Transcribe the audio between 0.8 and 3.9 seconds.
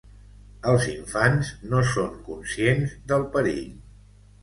infants no són conscients del perill.